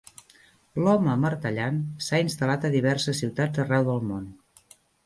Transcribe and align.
"L'home 0.85 1.11
amartellant" 1.17 1.77
s'ha 2.07 2.23
instal·lat 2.27 2.67
a 2.71 2.75
diverses 2.79 3.25
ciutats 3.25 3.67
arreu 3.67 3.91
del 3.93 4.07
món. 4.13 4.31